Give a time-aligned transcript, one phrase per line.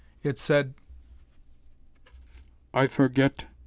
[0.23, 0.73] It said.
[2.73, 3.45] "I forget.